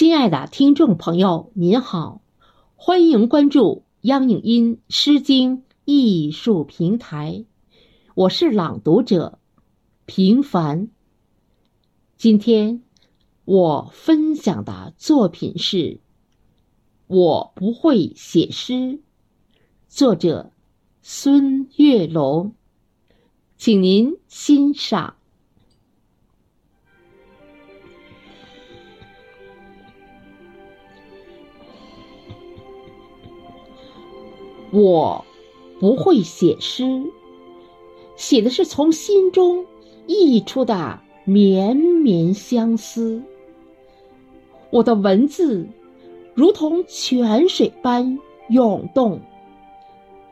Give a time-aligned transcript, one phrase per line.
[0.00, 2.22] 亲爱的听众朋友，您好，
[2.74, 7.44] 欢迎关注央影音诗经艺术平台，
[8.14, 9.38] 我是朗读者
[10.06, 10.88] 平凡。
[12.16, 12.82] 今天
[13.44, 15.76] 我分享的作品是
[17.06, 18.72] 《我不会写诗》，
[19.86, 20.50] 作者
[21.02, 22.54] 孙月龙，
[23.58, 25.19] 请您欣赏。
[34.72, 35.24] 我
[35.80, 37.02] 不会写诗，
[38.16, 39.66] 写的是从心中
[40.06, 43.22] 溢出的绵绵相思。
[44.70, 45.66] 我的文字
[46.34, 49.20] 如同泉水般涌动，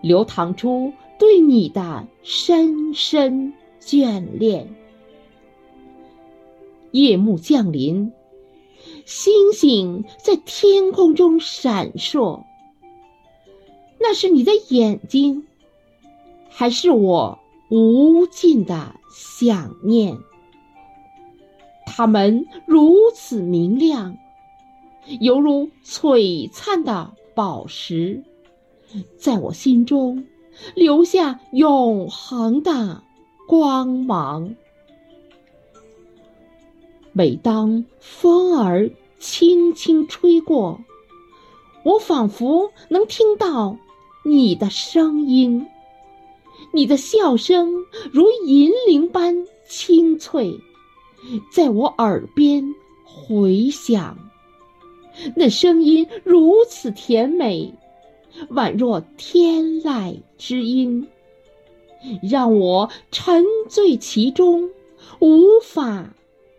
[0.00, 4.68] 流淌出对你的深深眷恋。
[6.90, 8.12] 夜幕降临，
[9.04, 12.42] 星星在天空中闪烁。
[14.06, 15.46] 那是你的眼睛，
[16.50, 17.38] 还是我
[17.70, 20.18] 无尽的想念？
[21.86, 24.18] 它们如此明亮，
[25.20, 28.22] 犹如璀璨的宝石，
[29.16, 30.26] 在我心中
[30.74, 33.02] 留下永恒的
[33.48, 34.54] 光芒。
[37.12, 40.78] 每当风儿轻轻吹过，
[41.84, 43.78] 我仿佛能听到。
[44.26, 45.66] 你的声音，
[46.72, 50.58] 你的笑声如银铃般清脆，
[51.52, 54.16] 在我耳边回响。
[55.36, 57.74] 那声音如此甜美，
[58.48, 61.06] 宛若天籁之音，
[62.22, 64.70] 让我沉醉其中，
[65.20, 66.14] 无法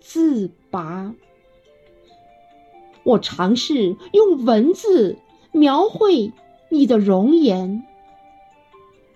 [0.00, 1.12] 自拔。
[3.02, 5.16] 我尝试用文字
[5.50, 6.32] 描绘。
[6.70, 7.82] 你的容颜，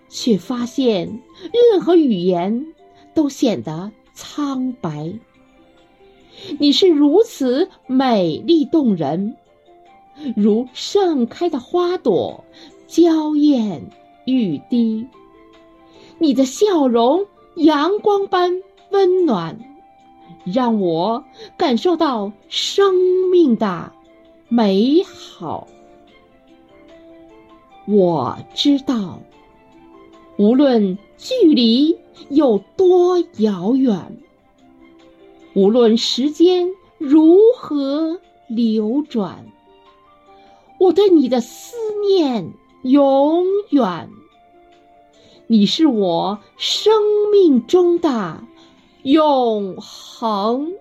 [0.09, 1.21] 却发现
[1.71, 2.66] 任何语言
[3.15, 5.12] 都显得苍白。
[6.59, 9.37] 你是如此美丽动人，
[10.37, 12.44] 如盛开的花朵，
[12.87, 13.82] 娇艳
[14.25, 15.06] 欲滴。
[16.19, 17.26] 你的笑容
[17.56, 19.59] 阳光般温暖，
[20.44, 21.25] 让我
[21.56, 22.94] 感受到生
[23.31, 23.93] 命的
[24.49, 25.69] 美好。
[27.87, 29.20] 我知道，
[30.37, 31.98] 无论距离
[32.28, 34.16] 有多遥远，
[35.54, 39.44] 无论时间如何流转，
[40.78, 41.76] 我对你的思
[42.09, 44.09] 念永远。
[45.49, 46.93] 你是我生
[47.31, 48.43] 命中的
[49.03, 50.72] 永恒。